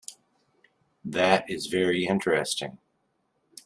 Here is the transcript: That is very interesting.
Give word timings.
That 1.05 1.47
is 1.47 1.67
very 1.67 2.07
interesting. 2.07 2.79